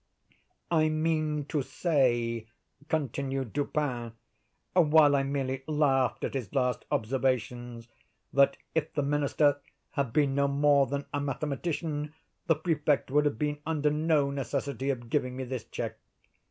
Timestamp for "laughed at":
5.67-6.33